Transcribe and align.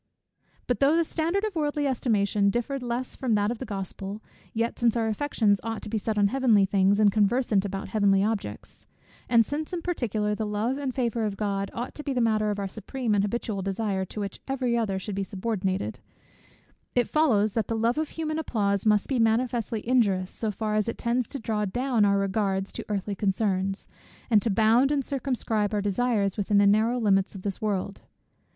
But 0.65 0.79
though 0.79 0.95
the 0.95 1.03
standard 1.03 1.43
of 1.43 1.53
worldly 1.55 1.85
estimation 1.85 2.49
differed 2.49 2.81
less 2.81 3.15
from 3.15 3.35
that 3.35 3.51
of 3.51 3.59
the 3.59 3.67
Gospel; 3.67 4.19
yet 4.51 4.79
since 4.79 4.95
our 4.97 5.07
affections 5.07 5.61
ought 5.63 5.83
to 5.83 5.89
be 5.91 5.99
set 5.99 6.17
on 6.17 6.29
heavenly 6.29 6.65
things, 6.65 6.99
and 6.99 7.11
conversant 7.11 7.65
about 7.65 7.89
heavenly 7.89 8.23
objects; 8.23 8.87
and 9.29 9.45
since 9.45 9.73
in 9.73 9.83
particular 9.83 10.33
the 10.33 10.43
love 10.47 10.79
and 10.79 10.95
favour 10.95 11.23
of 11.23 11.37
God 11.37 11.69
ought 11.75 11.93
to 11.93 12.01
be 12.03 12.13
the 12.13 12.19
matter 12.19 12.49
of 12.49 12.57
our 12.57 12.67
supreme 12.67 13.13
and 13.13 13.23
habitual 13.23 13.61
desire, 13.61 14.03
to 14.05 14.19
which 14.19 14.39
every 14.47 14.75
other 14.75 14.97
should 14.97 15.13
be 15.13 15.21
subordinated; 15.23 15.99
it 16.95 17.07
follows, 17.07 17.53
that 17.53 17.67
the 17.67 17.77
love 17.77 17.99
of 17.99 18.09
human 18.09 18.39
applause 18.39 18.87
must 18.87 19.07
be 19.07 19.19
manifestly 19.19 19.87
injurious, 19.87 20.31
so 20.31 20.49
far 20.49 20.73
as 20.73 20.89
it 20.89 20.97
tends 20.97 21.27
to 21.27 21.37
draw 21.37 21.63
down 21.63 22.05
our 22.05 22.17
regards 22.17 22.71
to 22.71 22.83
earthly 22.89 23.13
concerns, 23.13 23.87
and 24.31 24.41
to 24.41 24.49
bound 24.49 24.91
and 24.91 25.05
circumscribe 25.05 25.75
our 25.75 25.79
desires 25.81 26.37
within 26.37 26.57
the 26.57 26.65
narrow 26.65 26.97
limits 26.99 27.35
of 27.35 27.43
this 27.43 27.61
world. 27.61 28.01